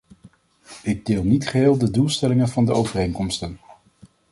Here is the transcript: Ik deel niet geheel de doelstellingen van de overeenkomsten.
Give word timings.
Ik 0.83 1.05
deel 1.05 1.23
niet 1.23 1.47
geheel 1.47 1.77
de 1.77 1.91
doelstellingen 1.91 2.47
van 2.47 2.65
de 2.65 2.71
overeenkomsten. 2.73 3.59